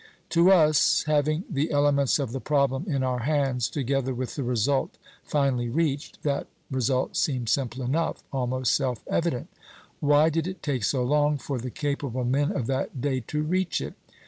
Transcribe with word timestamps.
To 0.29 0.49
us, 0.49 1.03
having 1.03 1.43
the 1.47 1.69
elements 1.69 2.17
of 2.17 2.31
the 2.31 2.41
problem 2.41 2.85
in 2.87 3.03
our 3.03 3.19
hands, 3.19 3.69
together 3.69 4.15
with 4.15 4.33
the 4.33 4.41
result 4.41 4.97
finally 5.23 5.69
reached, 5.69 6.23
that 6.23 6.47
result 6.71 7.15
seems 7.15 7.51
simple 7.51 7.83
enough, 7.83 8.23
almost 8.33 8.73
self 8.75 9.03
evident. 9.07 9.49
Why 9.99 10.31
did 10.31 10.47
it 10.47 10.63
take 10.63 10.83
so 10.85 11.03
long 11.03 11.37
for 11.37 11.59
the 11.59 11.69
capable 11.69 12.23
men 12.25 12.51
of 12.51 12.65
that 12.65 12.99
day 12.99 13.19
to 13.27 13.43
reach 13.43 13.79
it? 13.79 13.93